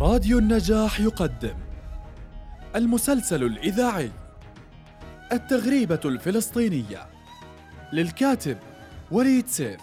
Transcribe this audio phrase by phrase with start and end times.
[0.00, 1.54] راديو النجاح يقدم
[2.76, 4.10] المسلسل الإذاعي
[5.32, 7.06] التغريبة الفلسطينية
[7.92, 8.58] للكاتب
[9.10, 9.80] وليد سيف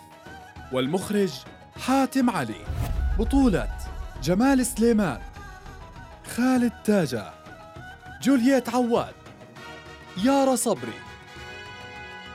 [0.71, 1.31] والمخرج
[1.85, 2.65] حاتم علي
[3.19, 3.69] بطولة
[4.23, 5.21] جمال سليمان
[6.35, 7.33] خالد تاجة
[8.21, 9.15] جولييت عواد
[10.23, 10.99] يارا صبري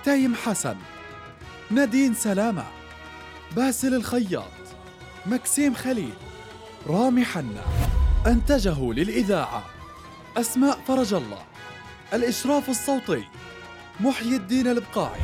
[0.04, 0.76] تيم حسن
[1.70, 2.64] نادين سلامة
[3.56, 4.52] باسل الخياط
[5.26, 6.14] مكسيم خليل.
[6.86, 7.62] رامي حنا
[8.26, 9.62] أنتجه للإذاعة
[10.36, 11.42] أسماء فرج الله
[12.14, 13.24] الإشراف الصوتي
[14.00, 15.20] محيي الدين البقاعي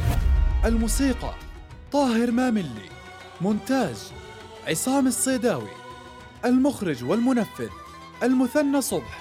[0.65, 1.35] الموسيقى
[1.93, 2.89] طاهر ماملي
[3.41, 3.97] مونتاج
[4.69, 5.71] عصام الصيداوي
[6.45, 7.69] المخرج والمنفذ
[8.23, 9.19] المثنى صبح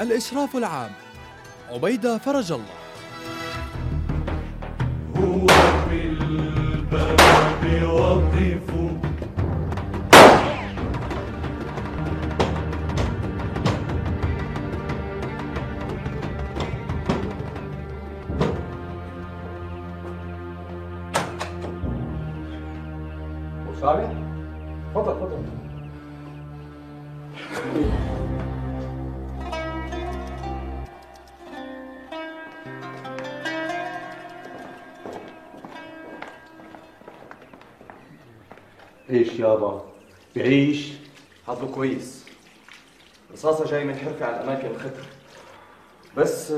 [0.00, 0.92] الإشراف العام
[1.70, 2.82] عبيدة فرج الله.
[5.16, 5.46] هو
[5.90, 8.81] بالباب وقفوا
[39.42, 39.84] يابا
[40.36, 40.92] بعيش.
[41.46, 42.24] حظه كويس.
[43.32, 45.04] رصاصة جاي من حرفة على الأماكن الخطر.
[46.16, 46.54] بس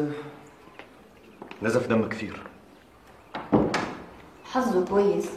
[1.63, 2.43] نزف دم كثير.
[4.45, 5.31] حظه كويس.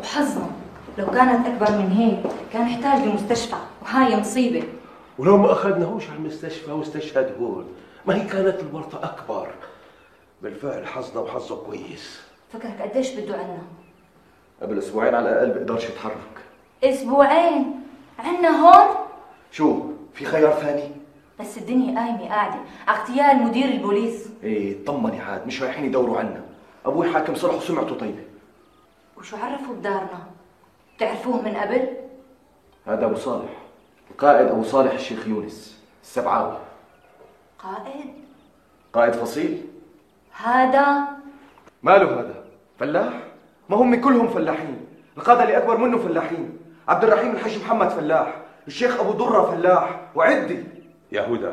[0.00, 0.50] وحظنا
[0.98, 3.56] لو كانت أكبر من هيك كان احتاج لمستشفى.
[3.82, 4.64] وهاي مصيبة.
[5.18, 7.68] ولو ما أخذناهوش على المستشفى واستشهد هون
[8.06, 9.50] ما هي كانت الورطة أكبر.
[10.42, 12.20] بالفعل حظنا وحظه كويس.
[12.52, 13.62] فكرك قديش بده عنا؟
[14.62, 16.43] قبل أسبوعين على الأقل بقدرش يتحرك.
[16.90, 17.80] أسبوعين.
[18.18, 18.96] عنا هون.
[19.50, 19.82] شو؟
[20.14, 20.90] في خيار ثاني؟
[21.40, 22.58] بس الدنيا قايمة قاعدة.
[22.88, 24.28] على اغتيال مدير البوليس.
[24.42, 26.44] إيه طمني عاد مش رايحين يدوروا عنا.
[26.86, 28.22] أبوي حاكم صلح وسمعته طيبة
[29.18, 30.26] وشو عرفوا بدارنا؟
[30.96, 31.88] بتعرفوه من قبل؟
[32.86, 33.50] هذا أبو صالح.
[34.10, 35.80] القائد أبو صالح الشيخ يونس.
[36.02, 36.58] السبعاوي.
[37.58, 38.14] قائد؟
[38.92, 39.62] قائد فصيل؟
[40.44, 40.98] هذا؟
[41.82, 42.44] ماله هذا؟
[42.78, 43.12] فلاح؟
[43.68, 44.86] ما هم كلهم فلاحين.
[45.16, 46.58] القادة اللي أكبر منه فلاحين.
[46.88, 48.36] عبد الرحيم الحج محمد فلاح
[48.66, 50.64] الشيخ أبو درة فلاح وعدي.
[51.12, 51.52] يا هدى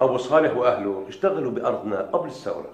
[0.00, 2.70] أبو صالح وأهله اشتغلوا بأرضنا قبل الثورة.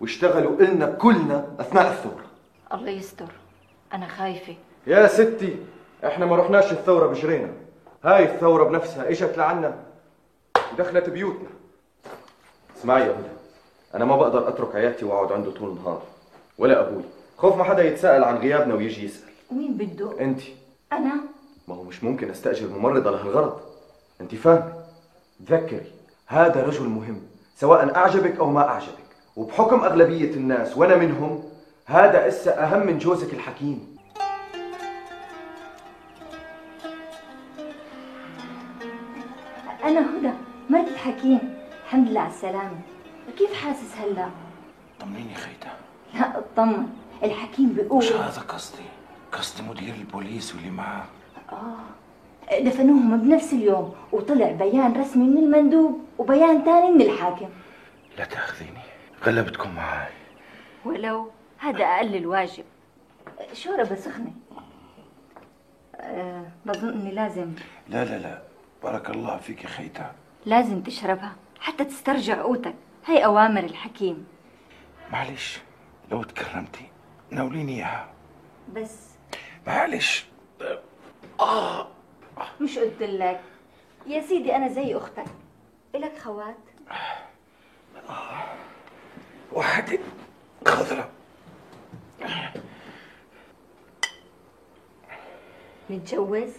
[0.00, 2.24] واشتغلوا إلنا كلنا أثناء الثورة.
[2.74, 3.28] الله يستر.
[3.92, 4.54] أنا خايفة.
[4.86, 5.56] يا ستي
[6.04, 7.52] إحنا ما رحناش الثورة بجرينا.
[8.04, 9.74] هاي الثورة بنفسها إجت لعنا
[10.72, 11.48] ودخلت بيوتنا.
[12.76, 13.28] اسمعي يا هدى
[13.94, 16.02] أنا ما بقدر أترك عيادتي وأقعد عنده طول النهار.
[16.58, 17.02] ولا أبوي.
[17.36, 19.30] خوف ما حدا يتساءل عن غيابنا ويجي يسأل.
[19.50, 20.40] ومين بده؟ انت
[20.92, 21.29] أنا؟
[21.70, 23.60] ما هو مش ممكن أستأجر ممرضة لهالغرض
[24.20, 24.72] أنت فاهمة؟
[25.46, 25.92] تذكري
[26.26, 27.22] هذا رجل مهم
[27.56, 29.10] سواء أعجبك أو ما أعجبك.
[29.36, 31.44] وبحكم أغلبية الناس وأنا منهم
[31.86, 33.96] هذا اسا أهم من جوزك الحكيم.
[39.84, 40.32] أنا هدى
[40.70, 41.54] مرت الحكيم.
[41.84, 42.80] الحمد لله على السلامة.
[43.38, 44.28] كيف حاسس هلا؟
[45.00, 45.70] طمنيني خيتا
[46.14, 46.86] لا أطمن.
[47.22, 48.82] الحكيم بيقول مش هذا قصدي.
[49.32, 51.04] قصدي مدير البوليس واللي معاه
[52.60, 57.48] دفنوهم بنفس اليوم وطلع بيان رسمي من المندوب وبيان تاني من الحاكم.
[58.18, 58.80] لا تأخذيني
[59.24, 60.12] غلبتكم معاي.
[60.84, 62.64] ولو هذا أقل الواجب.
[63.52, 64.32] شوربة سخنة
[65.96, 67.54] أه بظن إني لازم.
[67.88, 68.42] لا لا لا
[68.82, 70.14] بارك الله فيك خيتا
[70.46, 72.74] لازم تشربها حتى تسترجع قوتك.
[73.06, 74.26] هي أوامر الحكيم.
[75.12, 75.60] معلش
[76.10, 76.84] لو تكرمتي
[77.30, 78.08] ناوليني إياها.
[78.74, 79.08] بس.
[79.66, 80.26] معلش
[82.60, 83.40] مش قلت لك.
[84.06, 85.24] يا سيدي أنا زي أختك.
[85.94, 86.56] إلك خوات؟
[89.52, 89.98] واحدة
[90.66, 91.10] خضرة.
[95.90, 96.52] نتجوز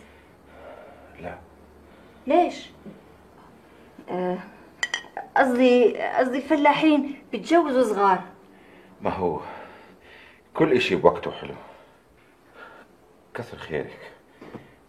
[1.22, 1.38] لا.
[2.28, 2.70] ليش؟
[4.10, 4.38] آه،
[5.38, 8.24] قصدي قصدي الفلاحين بتجوزوا صغار.
[9.02, 9.40] ما هو
[10.54, 11.56] كل إشي بوقته حلو.
[13.34, 14.12] كثر خيرك.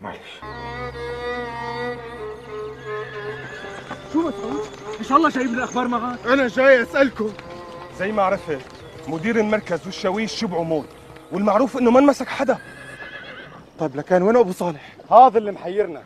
[0.02, 0.40] معلش
[5.00, 6.26] إن شاء الله جايب الأخبار معك.
[6.26, 7.32] أنا جاي أسألكم.
[7.98, 8.58] زي ما عرفت
[9.08, 10.86] مدير المركز والشاويش شبعوا موت
[11.32, 12.58] والمعروف إنه ما انمسك حدا.
[13.78, 16.02] طيب لكان وين أبو صالح؟ هذا اللي محيرنا.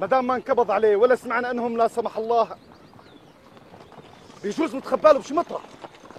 [0.00, 2.48] ما دام ما انقبض عليه ولا سمعنا أنهم لا سمح الله.
[4.42, 5.62] بيجوز متخبى له بشي مطرح.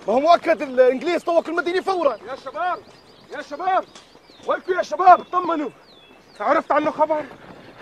[0.07, 2.17] ما هو مؤكد الإنجليز طوقوا المدينة فورا.
[2.29, 2.79] يا شباب
[3.31, 3.83] يا شباب
[4.47, 5.69] وينكم يا شباب؟ اطمنوا.
[6.41, 7.23] عرفت عنه خبر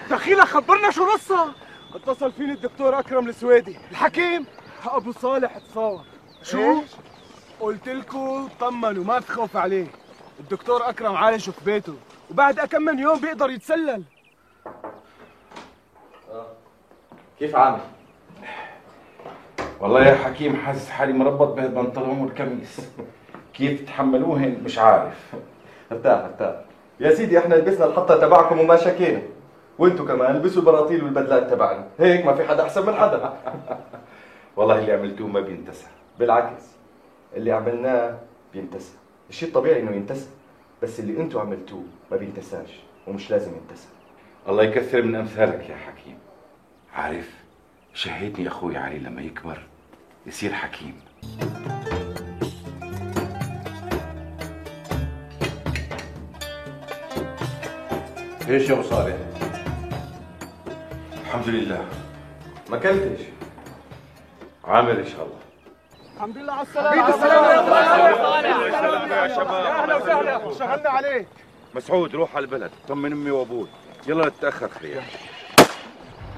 [0.10, 1.54] دخيلة خبرنا شو القصة
[1.96, 3.78] اتصل فيني الدكتور أكرم السويدي.
[3.92, 4.46] الحكيم.
[4.86, 6.04] أبو صالح تصور
[6.44, 6.82] شو؟
[7.60, 9.88] قلت لكم طمنوا ما تخوف عليه.
[10.40, 11.96] الدكتور أكرم عالجه في بيته
[12.32, 14.04] وبعد كم من يوم بيقدر يتسلل.
[17.40, 17.80] كيف عامل؟
[19.80, 22.82] والله يا حكيم حاسس حالي مربط بهالبنطلون والكميس.
[23.54, 25.34] كيف تحملوهن مش عارف.
[25.92, 26.67] ارتاح ارتاح.
[27.00, 29.22] يا سيدي إحنا لبسنا الحطة تبعكم وما شكينا.
[29.80, 31.88] وانتوا كمان البسوا البراطيل والبدلات تبعنا.
[32.00, 33.34] هيك ما في حدا أحسن من حدا.
[34.58, 35.88] والله اللي عملتوه ما بينتسى.
[36.20, 36.64] بالعكس
[37.36, 38.18] اللي عملناه
[38.54, 38.94] بينتسى.
[39.30, 40.28] الشيء الطبيعي إنه ينتسى.
[40.84, 43.88] بس اللي أنتوا عملتوه ما بينتساش ومش لازم ينتسى.
[44.50, 46.18] الله يكثر من أمثالك يا حكيم.
[46.94, 47.30] عارف
[47.94, 49.60] شهيتني أخوي علي لما يكبر.
[50.26, 51.00] يصير حكيم.
[58.50, 59.16] إيش يا أبو صالح؟
[61.22, 61.86] الحمد لله.
[62.70, 63.22] ما كلتش
[64.66, 65.40] عامل إن شاء الله.
[66.16, 67.02] الحمد لله على السلامة.
[67.02, 70.54] على السلامة يا شباب يا أهلا وسهلا.
[70.54, 71.28] شغلنا عليك.
[71.76, 72.72] مسعود روح على البلد.
[72.88, 73.68] طمن أمي وابوي
[74.08, 75.02] يلا نتأخر خير.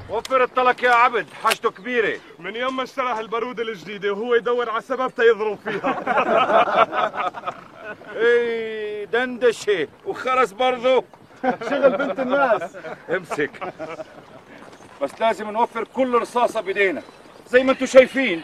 [0.09, 1.25] وفر الطلق يا عبد.
[1.44, 2.19] حاجته كبيرة.
[2.39, 7.31] من يوم ما اشترى هالبارودة الجديدة وهو يدور على سبب تيضرب فيها.
[8.21, 9.88] إيه دندشة.
[10.05, 11.03] وخرس برضه
[11.69, 12.77] شغل بنت الناس.
[13.09, 13.51] امسك.
[15.01, 17.01] بس لازم نوفر كل رصاصة بايدينا
[17.50, 18.41] زي ما أنتم شايفين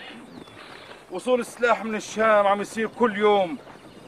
[1.12, 3.58] وصول السلاح من الشام عم يصير كل يوم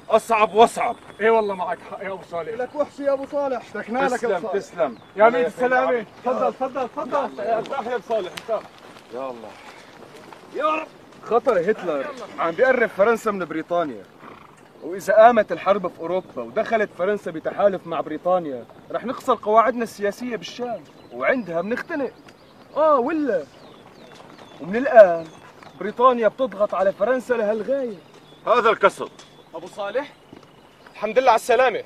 [0.10, 0.96] أصعب وأصعب.
[1.22, 2.54] إيه والله معك حق يا أبو صالح.
[2.54, 3.62] لك وحش يا أبو صالح.
[3.62, 4.54] اشتكنا لك يا أبو تسلم صالح.
[4.54, 4.98] تسلم.
[5.16, 6.06] يا ميت السلامة.
[6.26, 7.42] تفضل تفضل تفضل.
[7.42, 8.70] ارتاح يا أبو صالح ارتاح
[9.14, 9.52] يا الله.
[10.56, 10.88] يا رب.
[11.24, 12.06] خطر هتلر.
[12.40, 14.04] عم بيقرب فرنسا من بريطانيا.
[14.84, 20.84] وإذا قامت الحرب في أوروبا ودخلت فرنسا بتحالف مع بريطانيا رح نخسر قواعدنا السياسية بالشام.
[21.14, 22.12] وعندها بنختنق.
[22.78, 23.44] آه ولا.
[24.62, 25.28] ومن الآن
[25.80, 27.98] بريطانيا بتضغط على فرنسا لهالغاية.
[28.48, 29.12] هذا القصد
[29.56, 30.14] أبو صالح
[30.94, 31.84] الحمد لله على السلامة.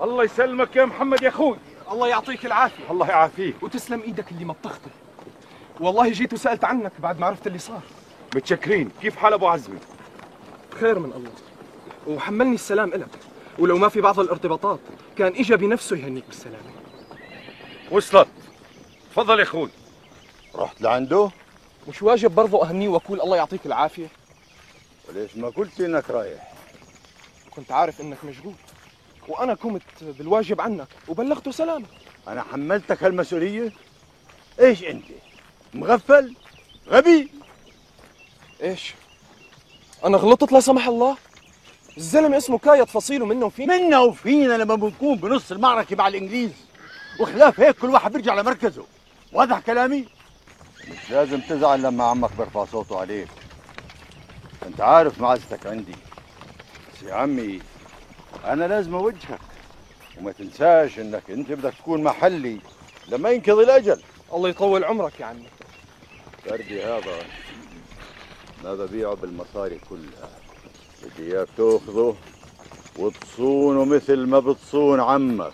[0.00, 1.56] الله يسلمك يا محمد يا أخوي.
[1.92, 2.90] الله يعطيك العافية.
[2.90, 3.62] الله يعافيك.
[3.62, 4.90] وتسلم إيدك اللي ما بتخطي
[5.80, 7.82] والله جيت وسألت عنك بعد ما عرفت اللي صار.
[8.36, 8.90] متشكرين.
[9.02, 9.78] كيف حال أبو عزمي؟
[10.80, 11.30] خير من الله.
[12.06, 13.18] وحملني السلام إلك.
[13.58, 14.80] ولو ما في بعض الارتباطات
[15.18, 16.72] كان إجا بنفسه يهنيك بالسلامة
[17.90, 18.28] وصلت.
[19.10, 19.70] تفضل يا أخوي.
[20.54, 21.30] رحت لعنده؟
[21.88, 24.06] مش واجب برضه أهنيه وأقول الله يعطيك العافية؟
[25.08, 26.52] وليش ما قلت إنك رايح؟
[27.50, 28.54] كنت عارف إنك مشغول.
[29.28, 31.88] وأنا قمت بالواجب عنك وبلغته سلامك
[32.28, 33.72] أنا حملتك هالمسؤولية؟
[34.60, 35.04] إيش أنت؟
[35.74, 36.34] مغفل؟
[36.88, 37.28] غبي؟
[38.62, 38.94] إيش؟
[40.04, 41.16] أنا غلطت لا سمح الله؟
[41.96, 43.76] الزلمة اسمه كايد فصيله منه وفينا.
[43.76, 46.50] منا وفينا لما بنكون بنص المعركة مع الإنجليز.
[47.20, 48.84] وخلاف هيك كل واحد بيرجع لمركزه.
[49.32, 50.06] واضح كلامي؟
[50.88, 53.28] مش لازم تزعل لما عمك بيرفع صوته عليك.
[54.66, 55.94] انت عارف معزتك عندي.
[56.94, 57.60] بس يا عمي
[58.44, 59.40] أنا لازم أوجهك.
[60.18, 62.58] وما تنساش إنك أنت بدك تكون محلي
[63.08, 64.02] لما ينقضي الأجل.
[64.32, 65.46] الله يطول عمرك يا عمي.
[66.44, 67.18] فردي هذا
[68.64, 70.41] ما ببيعه بالمصاري كلها.
[71.02, 72.16] بدي اياك تأخذه
[72.98, 75.52] وتصونه مثل ما بتصون عمك.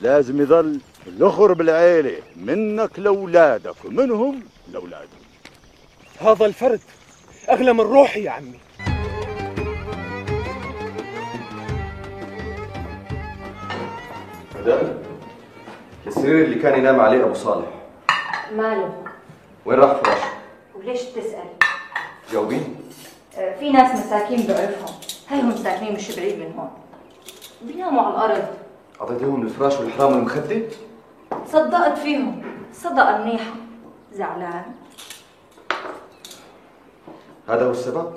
[0.00, 5.08] لازم يضل الأخر بالعيلة منك لأولادك ومنهم لاولادك
[6.20, 6.80] هذا الفرد
[7.50, 8.58] أغلى من روحي يا عمي.
[14.56, 14.98] هذا
[16.06, 17.68] السرير اللي كان ينام عليه أبو صالح.
[18.56, 19.04] ماله؟
[19.66, 20.28] وين راح فراشه؟
[20.74, 21.48] وليش بتسأل؟
[22.32, 22.74] جاوبيني
[23.38, 24.94] في ناس مساكين بعرفهم.
[25.28, 26.70] هيهم ساكنين مش بعيد من هون
[27.62, 28.48] بيناموا على الأرض.
[29.00, 30.62] أعطيتيهم الفراش والحرام والمخدة؟
[31.46, 32.42] صدقت فيهم.
[32.72, 33.54] صدقة منيحة
[34.12, 34.64] زعلان.
[37.48, 38.14] هذا هو السبب؟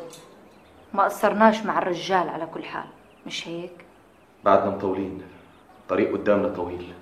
[0.93, 2.85] ما قصرناش مع الرجال على كل حال.
[3.25, 3.85] مش هيك؟
[4.43, 5.21] بعدنا مطولين.
[5.89, 6.93] طريق قدامنا طويل.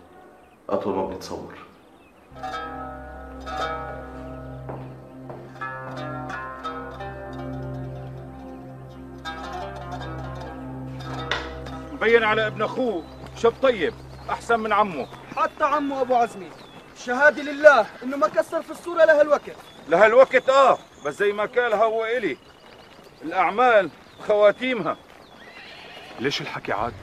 [0.70, 1.54] أطول ما بنتصور.
[12.00, 13.04] مبين على ابن اخوه
[13.36, 13.94] شاب طيب
[14.30, 15.08] احسن من عمه.
[15.36, 16.50] حتى عمو ابو عزمي.
[17.06, 19.56] شهادة لله انه ما كسر في الصورة لهالوقت
[19.90, 22.38] لهالوقت آه بس زي ما قال هو إلي.
[23.22, 23.90] الأعمال
[24.28, 24.98] خواتيمها.
[26.20, 26.94] ليش الحكي عاد؟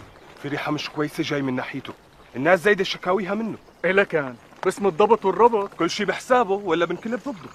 [0.42, 1.92] في ريحة مش كويسة جاي من ناحيته.
[2.36, 3.58] الناس زايدة شكاويها منه.
[3.84, 4.36] إلا كان.
[4.64, 5.74] باسم الضبط والربط.
[5.74, 7.50] كل شي بحسابه ولا بنكلب ضده.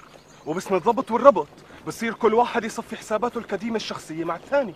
[0.46, 1.48] وباسم الضبط والربط
[1.88, 4.76] بصير كل واحد يصفي حساباته القديمة الشخصية مع الثاني.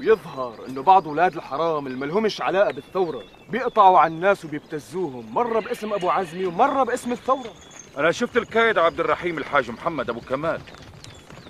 [0.00, 5.34] ويظهر انه بعض أولاد الحرام اللي ملهمش علاقة بالثورة بيقطعوا على الناس وبيبتزوهم.
[5.34, 7.52] مرة باسم أبو عزمي ومرة باسم الثورة.
[7.98, 10.60] أنا شفت الكايد عبد الرحيم الحاج محمد أبو كمال.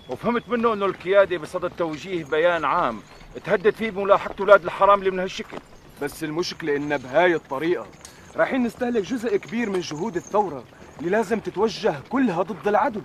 [0.09, 3.01] وفهمت منه إنه القيادة بصدد توجيه بيان عام.
[3.45, 5.57] تهدد فيه بملاحقة أولاد الحرام اللي من هالشكل
[6.03, 7.87] بس المشكلة إن بهاي الطريقة
[8.37, 10.65] رايحين نستهلك جزء كبير من جهود الثورة
[10.99, 13.01] اللي لازم تتوجه كلها ضد العدو.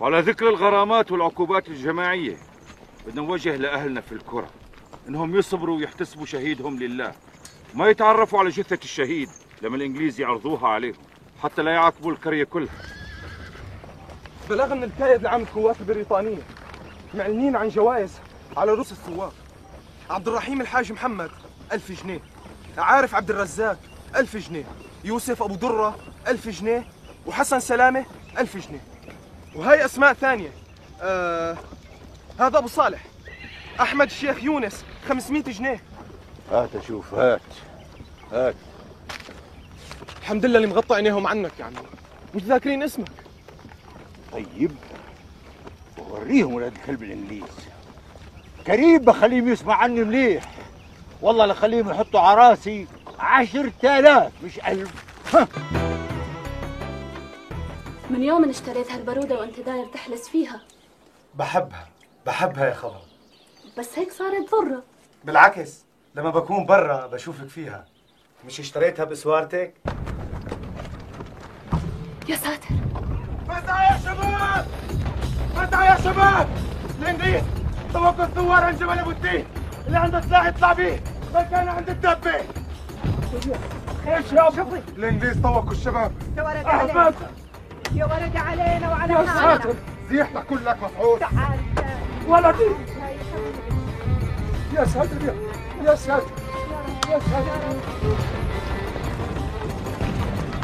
[0.00, 2.36] وعلى ذكر الغرامات والعقوبات الجماعية
[3.06, 4.50] بدنا نوجه لأهلنا في الكرة
[5.08, 7.12] إنهم يصبروا ويحتسبوا شهيدهم لله.
[7.74, 9.28] ما يتعرفوا على جثة الشهيد
[9.62, 10.96] لما الإنجليز يعرضوها عليهم
[11.42, 12.74] حتى لا يعاقبوا القريه كلها.
[14.50, 16.42] بلغ من القائد العام القوات البريطانية
[17.14, 18.12] معلنين عن جوائز
[18.56, 19.32] على رؤوس الثوار.
[20.10, 21.30] عبد الرحيم الحاج محمد
[21.72, 22.20] ألف جنيه.
[22.78, 23.78] عارف عبد الرزاق
[24.16, 24.64] ألف جنيه.
[25.04, 26.84] يوسف أبو درة ألف جنيه.
[27.26, 28.06] وحسن سلامة
[28.38, 28.84] ألف جنيه.
[29.54, 30.52] وهي أسماء ثانية.
[31.00, 31.56] آه
[32.40, 33.00] هذا أبو صالح.
[33.80, 35.80] أحمد الشيخ يونس 500 جنيه.
[36.50, 37.40] هات أشوف هات
[38.32, 38.54] هات.
[40.20, 41.76] الحمد لله اللي مغطى عينيهم عنك يا عمي
[42.34, 43.10] مش ذاكرين اسمك.
[44.32, 44.72] طيب
[45.98, 47.50] ووريهم ولاد الكلب الإنجليز.
[48.66, 50.44] كريم بخليهم يسمع عني مليح.
[51.22, 52.86] والله لخليهم يحطوا على راسي
[53.18, 54.92] عشرة آلاف مش ألف.
[58.10, 60.60] من يوم اشتريت هالبرودة وأنت داير تحلس فيها.
[61.34, 61.88] بحبها.
[62.26, 63.00] بحبها يا خبر
[63.78, 64.82] بس هيك صارت ضرة.
[65.24, 67.84] بالعكس لما بكون برا بشوفك فيها.
[68.46, 69.74] مش اشتريتها بسوارتك؟
[72.28, 72.74] يا ساتر.
[73.48, 74.66] متى يا شباب؟
[75.56, 76.48] متى يا شباب؟
[77.00, 77.42] الانجليز
[77.92, 79.46] توقف الثوار عند جبل أبو الدين.
[79.86, 81.00] اللي عنده سلاح يطلع بيه.
[81.34, 82.34] مكانه عند الدبه
[84.06, 86.12] إيش يا ابو الانجليز طوقوا الشباب.
[86.36, 87.14] يا ولد علينا.
[87.94, 89.74] يا ولد علينا وعلى يا ساتر.
[90.10, 91.58] زيحتك كلك مفعول تعال.
[92.28, 92.70] ولدي
[94.74, 95.34] يا ساتر
[95.84, 96.26] يا ساتر.
[97.10, 97.76] يا ساتر.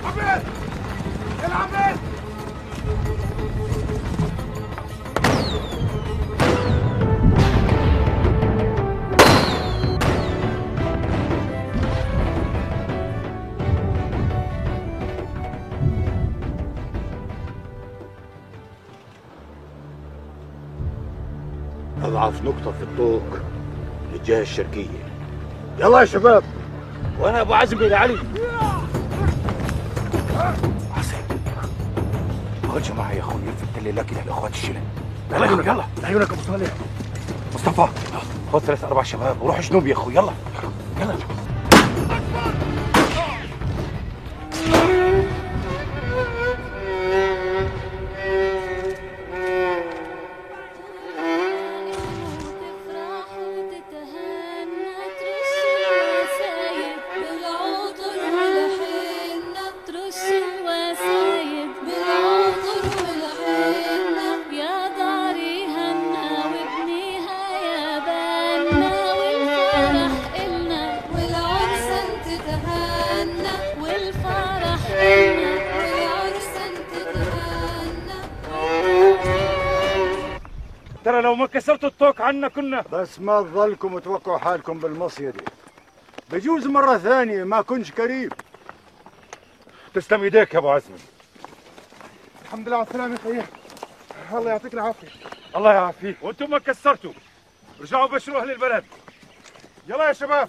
[0.04, 0.42] عبيد!
[1.44, 2.09] العبيد!
[22.44, 23.22] نقطة في الطوق
[24.12, 25.04] للجهة الشرقية.
[25.78, 26.42] يلا يا شباب.
[27.20, 28.18] وأنا أبو عزمي لعلي
[30.96, 31.16] عسل
[32.74, 34.82] خدش معي يا أخوي في التليلة كده لإخوات الشلل
[35.32, 35.72] يلا يلا.
[35.72, 35.84] يلا.
[36.04, 36.70] عيونك أبو صالح.
[37.54, 37.88] مصطفى
[38.52, 40.32] خد ثلاث أربع شباب وروح شنوب يا أخوي يلا.
[41.00, 41.14] يلا.
[81.30, 82.84] لو ما كسرتوا الطوق عنا كنا.
[82.92, 85.44] بس ما تظلكم توقعوا حالكم بالمصيدة
[86.30, 88.32] بجوز مرة ثانية ما كنش قريب.
[89.94, 90.98] تسلم ايديك يا ابو عزمي
[92.42, 93.42] الحمد لله على السلامة يا خيي
[94.38, 95.08] الله يعطيك العافية.
[95.56, 96.16] الله يعافيك.
[96.22, 97.12] وأنتم ما كسرتوا.
[97.80, 98.84] رجعوا بشروا أهل البلد.
[99.88, 100.48] يلا يا شباب.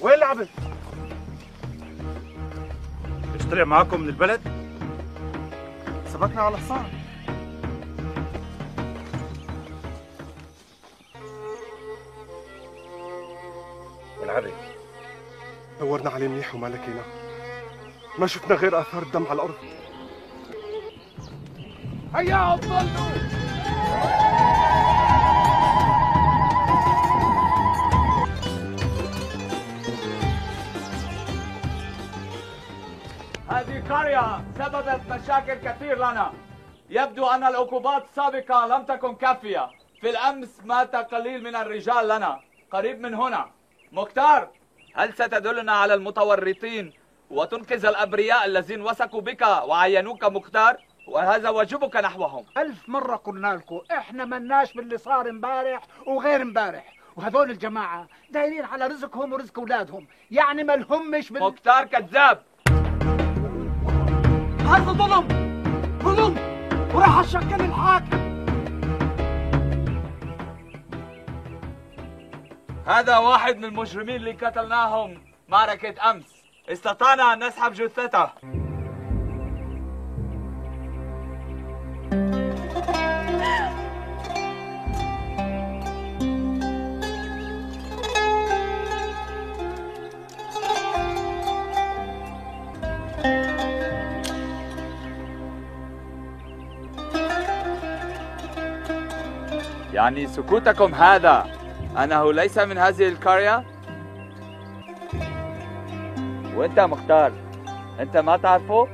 [0.00, 0.48] وين العبد؟
[3.34, 4.40] إيش طلع معاكم من البلد؟
[6.12, 6.99] سبقنا على الحصان.
[15.90, 17.04] دورنا عليه منيح وما لقيناه
[18.18, 19.54] ما شفنا غير آثار الدم على الأرض.
[22.14, 23.10] هيا ضلوا
[33.48, 36.32] هذه قرية سببت مشاكل كثير لنا.
[36.90, 39.70] يبدو أن العقوبات السابقة لم تكن كافية.
[40.00, 42.40] في الأمس مات قليل من الرجال لنا.
[42.72, 43.50] قريب من هنا.
[43.92, 44.59] مختار!
[44.94, 46.92] هل ستدلنا على المتورطين
[47.30, 52.44] وتنقذ الأبرياء الذين وثقوا بك وعينوك مختار؟ وهذا واجبك نحوهم.
[52.58, 56.94] ألف مرة قلنا لكم إحنا ملناش باللي صار امبارح وغير امبارح.
[57.16, 60.06] وهذول الجماعة دايرين على رزقهم ورزق أولادهم.
[60.30, 61.42] يعني ما لهمش بال...
[61.42, 62.42] مختار كذاب.
[64.60, 65.28] هذا ظلم.
[66.02, 66.36] ظلم.
[66.94, 68.09] وراح أشكل الحاكم.
[72.90, 76.24] هذا واحد من المجرمين اللي قتلناهم معركة أمس.
[76.68, 78.28] استطعنا أن نسحب جثته.
[99.92, 101.59] يعني سكوتكم هذا.
[102.04, 103.64] أنه ليس من هذه القرية؟
[106.56, 107.32] وأنت مختار.
[108.00, 108.88] أنت ما تعرفه؟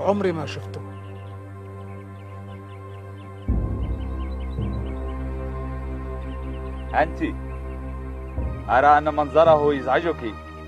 [0.00, 0.80] عمري ما شفته.
[7.02, 7.22] أنت.
[8.70, 10.16] أرى أن منظره يزعجك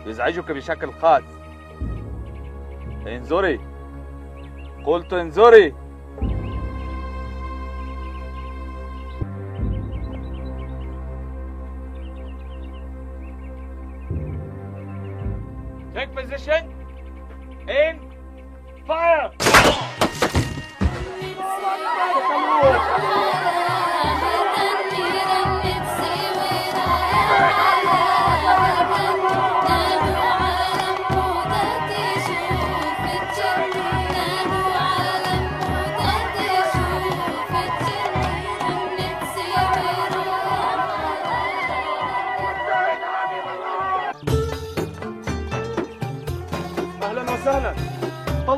[0.06, 1.22] يزعجك بشكل خاص.
[3.06, 3.60] انظري.
[4.84, 5.85] قلت انظري.
[15.96, 16.74] Take position.
[17.66, 18.12] In.
[18.86, 19.32] Fire.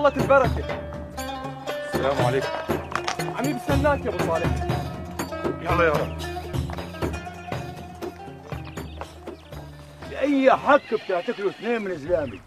[0.09, 0.65] طلت البركه
[1.85, 2.49] السلام عليكم.
[3.37, 4.50] عمي بستناك يا أبو صالح.
[5.62, 6.19] يلا يا رب.
[10.11, 12.41] بأي حق بتعتقلوا اثنين من زلامي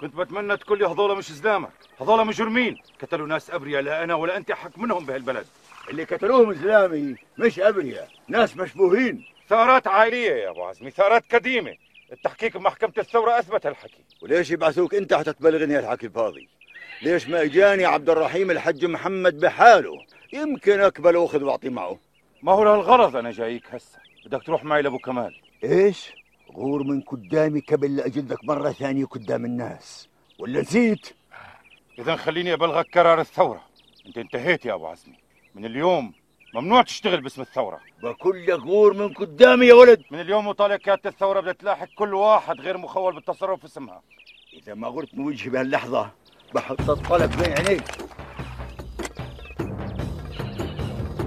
[0.00, 2.78] كنت بتمنى تقول لي هذول مش زلامك هذول مجرمين.
[3.02, 5.46] قتلوا ناس أبرياء لا أنا ولا أنت حق منهم بهالبلد.
[5.90, 9.24] اللي قتلوهم زلامي مش أبرياء ناس مشبوهين.
[9.48, 11.74] ثارات عائلية يا أبو عزمي ثارات قديمة.
[12.12, 14.04] التحقيق بمحكمة الثورة أثبت هالحكي.
[14.22, 16.57] وليش يبعثوك أنت حتى تبلغني هالحكي الفاضي؟
[17.02, 19.92] ليش ما اجاني عبد الرحيم الحج محمد بحاله؟
[20.32, 21.98] يمكن اقبل واخذ وأعطي معه.
[22.42, 25.40] ما هو لهالغرض أنا جايك هسه؟ بدك تروح معي لأبو كمال.
[25.64, 26.12] إيش؟
[26.52, 30.08] غور من قدامي قبل لا اجلدك مرة ثانية قدام الناس.
[30.38, 31.08] ولا نسيت؟
[31.98, 33.62] اذا خليني أبلغك قرار الثورة.
[34.06, 35.16] أنت انتهيت يا أبو عزمي.
[35.54, 36.12] من اليوم
[36.54, 37.80] ممنوع تشتغل باسم الثورة.
[38.02, 40.02] بقول لك غور من قدامي يا ولد.
[40.10, 44.02] من اليوم وطالع كانت الثورة بدها تلاحق كل واحد غير مخول بالتصرف اسمها
[44.52, 46.10] إذا ما غرت من وجهي بهاللحظة
[46.54, 47.84] بحط الطلب بين عينيك.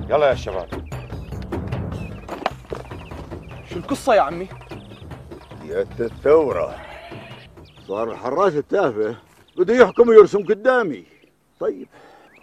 [0.09, 0.67] يلا يا شباب.
[3.69, 4.47] شو القصة يا عمي؟
[5.65, 6.75] يا الثورة.
[7.87, 9.15] صار الحراس التافه.
[9.57, 11.03] بده يحكم ويرسم قدامي.
[11.59, 11.87] طيب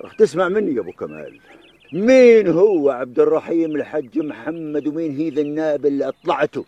[0.05, 1.41] رح تسمع مني يا أبو كمال.
[1.93, 6.65] مين هو عبد الرحيم الحج محمد ومين هي ذا النائب اللي أطلعته؟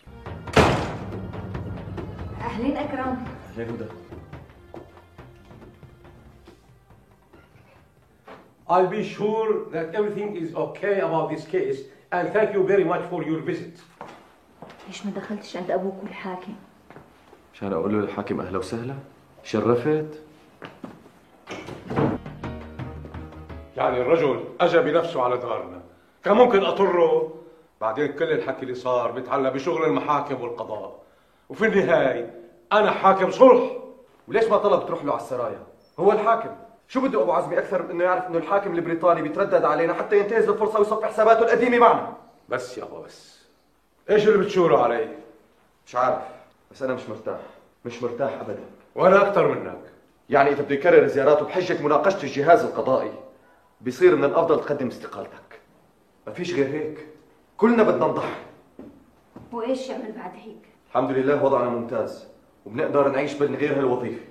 [2.40, 3.24] أهلين أكرم.
[8.70, 11.78] I'll be sure that everything is okay about this case
[12.12, 13.74] and thank you very much for your visit.
[14.88, 16.54] ليش ما دخلتش عند أبوك والحاكم؟
[17.54, 18.94] مشان أقول له للحاكم أهلا وسهلا.
[19.44, 20.22] شرفت؟
[23.76, 25.82] يعني الرجل أجى بنفسه على دارنا.
[26.24, 27.34] كان ممكن أطره.
[27.80, 31.02] بعدين كل الحكي اللي صار بيتعلق بشغل المحاكم والقضاء.
[31.48, 32.34] وفي النهاية
[32.72, 33.72] أنا حاكم صلح.
[34.28, 35.62] وليش ما طلب تروح له على السرايا؟
[36.00, 36.50] هو الحاكم.
[36.90, 40.48] شو بده أبو عزمي؟ أكثر من إنه يعرف إنه الحاكم البريطاني بيتردد علينا حتى ينتهز
[40.48, 42.12] الفرصة ويصفي حساباته القديمة معنا.
[42.48, 43.40] بس يابا بس.
[44.10, 45.08] إيش اللي بتشوره علي؟
[45.86, 46.22] مش عارف.
[46.70, 47.40] بس أنا مش مرتاح.
[47.84, 48.64] مش مرتاح ابدا.
[48.94, 49.80] وأنا أكثر منك.
[50.30, 53.12] يعني إذا بده يكرر زياراته بحجه مناقشة الجهاز القضائي
[53.80, 55.60] بيصير من الأفضل تقدم استقالتك.
[56.26, 57.06] ما فيش غير هيك.
[57.56, 58.42] كلنا بدنا نضحي.
[59.52, 62.28] وإيش يعمل بعد هيك؟ الحمد لله وضعنا ممتاز
[62.66, 64.29] وبنقدر نعيش من غير هالوظيفة.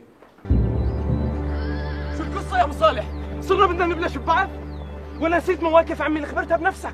[2.59, 3.05] يا أبو صالح.
[3.41, 4.49] صرنا بدنا نبلش ببعض.
[5.19, 6.93] ولا نسيت مواقف عمي اللي خبرتها بنفسك.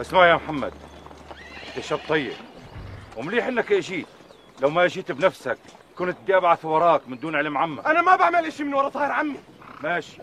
[0.00, 0.72] اسمع يا محمد.
[1.68, 2.32] انت شاب طيب.
[3.16, 4.06] ومليح إنك إجيت.
[4.60, 5.58] لو ما إجيت بنفسك
[5.98, 7.86] كنت بدي ابعث وراك من دون علم عمك.
[7.86, 9.38] أنا ما بعمل إشي من ورا طاهر عمي.
[9.82, 10.18] ماشي.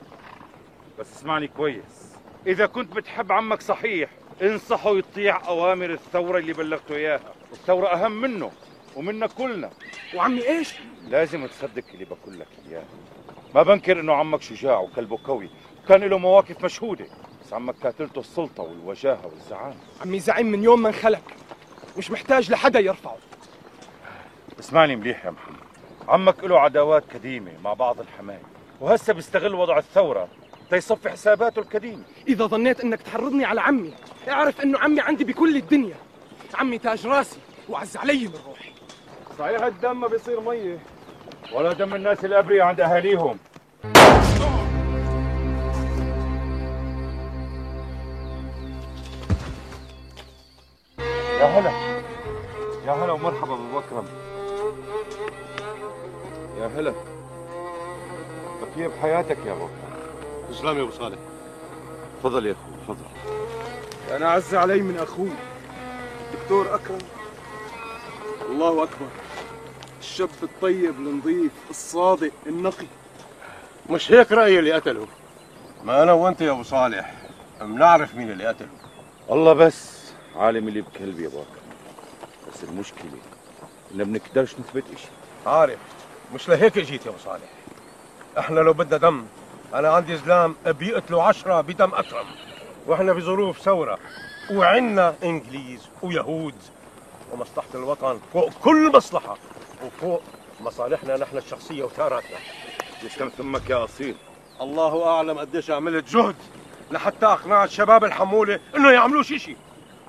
[1.00, 2.16] بس اسمعني كويس.
[2.48, 4.10] إذا كنت بتحب عمك صحيح
[4.42, 7.34] انصحه يطيع أوامر الثورة اللي بلغته إياها.
[7.52, 8.52] الثوره أهم منه
[8.96, 9.70] ومنا كلنا.
[10.16, 10.74] وعمي إيش؟
[11.08, 12.84] لازم تصدق اللي بقول لك إياه.
[13.56, 15.50] ما بنكر إنه عمك شجاع وكلبه قوي.
[15.84, 17.06] وكان له مواقف مشهودة.
[17.46, 19.76] بس عمك كاتلته السلطة والوجاهة والزعامة.
[20.02, 21.22] عمي زعيم من يوم ما انخلق
[21.98, 23.18] مش محتاج لحدا يرفعه.
[24.60, 25.60] اسمعني مليح يا محمد.
[26.08, 28.42] عمك له عداوات قديمة مع بعض الحماية.
[28.82, 30.28] وهسه بيستغل وضع الثورة
[30.70, 32.04] تيصفي حساباته القديمة.
[32.28, 33.94] إذا ظنيت إنك تحرضني على عمي
[34.30, 35.96] اعرف إنه عمي عندي بكل الدنيا.
[36.54, 38.72] عمي تاج راسي وعز علي من روحي.
[39.40, 40.80] صحيح الدم ما بيصير مية.
[41.54, 43.38] ولا دم الناس الابرياء عند أهاليهم.
[51.40, 51.72] يا هلا.
[52.86, 54.06] يا هلا ومرحبا أبو بكرم
[56.60, 56.94] يا هلا.
[58.76, 59.68] كيف حياتك يا أبو
[60.50, 61.18] تسلم يا أبو صالح.
[62.20, 63.06] تفضل يا أخوي تفضل.
[64.16, 65.30] أنا أعز علي من أخوي
[66.34, 66.98] دكتور أكرم.
[68.50, 69.08] الله أكبر.
[70.00, 72.88] الشاب الطيب النظيف الصادق النقي.
[73.90, 75.08] مش هيك رأيي اللي قتله؟
[75.84, 77.14] ما أنا وأنت يا أبو صالح
[77.62, 78.68] بنعرف مين اللي قتله؟
[79.32, 81.60] الله بس عالم اللي بكلبي يا ابو بكر
[82.54, 83.12] بس المشكلة
[83.94, 85.08] انه بنقدرش نثبت إشي.
[85.46, 85.80] عارف
[86.34, 87.50] مش لهيك جيت يا أبو صالح.
[88.40, 89.26] إحنا لو بدنا دم
[89.74, 92.28] أنا عندي زلام بيقتلوا عشرة بدم أكرم.
[92.88, 93.98] وإحنا بظروف ثورة
[94.52, 96.56] وعنا إنجليز ويهود.
[97.32, 99.38] ومصلحة الوطن فوق كل مصلحة.
[99.86, 100.22] وفوق
[100.62, 102.38] مصالحنا نحن الشخصية وثاراتنا.
[103.04, 104.16] يسلم ثمك يا أصيل.
[104.62, 106.36] الله أعلم قديش عملت جهد
[106.92, 109.56] لحتى اقنعت شباب الحمولة إنه يعملوش اشي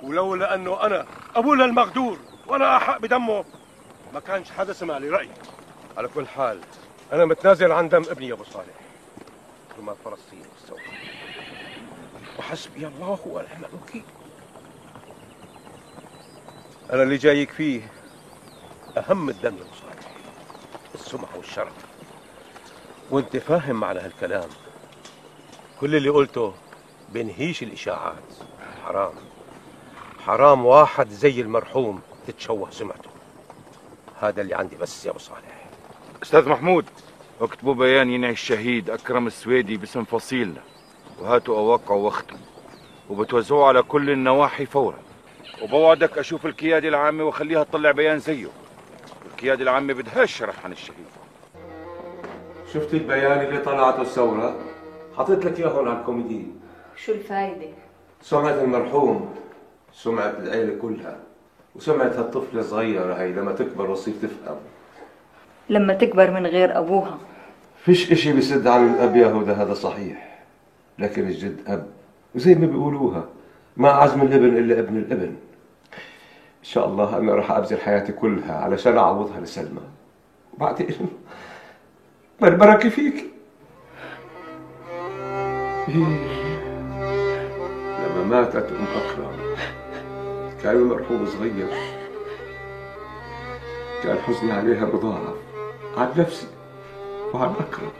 [0.02, 1.06] ولولا أنه أنا
[1.36, 3.44] ابونا المغدور وأنا أحق بدمه
[4.14, 5.30] ما كانش حدا سمع لي رايي
[5.96, 6.58] على كل حال
[7.12, 8.74] أنا متنازل عن دم ابني يا أبو صالح.
[9.76, 10.92] كما فلسطين والثوره
[12.38, 14.04] وحسبي الله ونعم الوكيل.
[16.92, 17.92] أنا اللي جايك فيه.
[18.98, 20.10] أهم الدم يا ابو صالح
[20.94, 21.72] السمعة والشرف.
[23.10, 24.48] وأنت فاهم معنى هالكلام.
[25.80, 26.54] كل اللي قلته
[27.08, 28.14] بنهيش الإشاعات.
[28.84, 29.12] حرام.
[30.26, 33.10] حرام واحد زي المرحوم تتشوه سمعته.
[34.20, 35.68] هذا اللي عندي بس يا أبو صالح.
[36.22, 36.84] أستاذ محمود
[37.40, 40.62] اكتبوا بيان ينعي الشهيد أكرم السويدي باسم فصيلنا.
[41.18, 42.36] وهاتوا أوقعوا واختم
[43.10, 44.98] وبتوزعوه على كل النواحي فورا.
[45.62, 48.48] وبوعدك أشوف القياده العامة واخليها تطلع بيان زيه.
[49.40, 51.06] القياده العامه بدهاش شرح عن الشهيد.
[52.72, 54.56] شفت البيان اللي طلعته الثورة؟
[55.16, 56.46] حطيت لك إياه هون على الكوميدي.
[56.96, 57.66] شو الفايدة؟
[58.22, 59.34] سمعة المرحوم
[59.92, 61.16] سمعة العيلة كلها
[61.74, 64.56] وسمعة هالطفلة الصغيرة هي لما تكبر وتصير تفهم.
[65.68, 67.18] لما تكبر من غير أبوها.
[67.84, 70.44] فيش إشي بيسد عن الأب يا هدى هذا صحيح.
[70.98, 71.86] لكن الجد أب
[72.34, 73.24] وزي ما بيقولوها
[73.76, 75.36] ما عزم الابن إلا ابن الابن.
[76.60, 79.80] إن شاء الله أنا راح أبذل حياتي كلها علشان أعوضها لسلمى.
[80.54, 81.08] وبعدين
[82.40, 83.26] بربرك فيك.
[87.98, 89.54] لما ماتت أم أكرم
[90.62, 91.68] كان المرحوم صغير.
[94.02, 95.36] كان حزني عليها مضاعف
[95.96, 96.46] عن نفسي
[97.34, 97.92] وعن أكرم.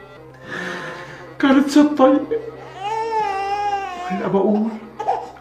[1.39, 2.41] كانت ست طيبة.
[4.05, 4.69] وهلا بقول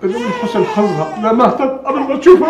[0.03, 2.49] من حسن حظها لا ماتت قبل ما تشوفها